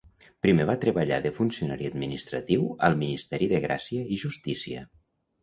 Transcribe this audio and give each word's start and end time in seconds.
Primer 0.43 0.63
va 0.69 0.75
treballar 0.85 1.19
de 1.25 1.31
funcionari 1.35 1.89
administratiu 1.89 2.65
al 2.89 2.99
Ministeri 3.03 3.51
de 3.53 3.61
gràcia 3.69 4.09
i 4.17 4.21
justícia. 4.27 4.85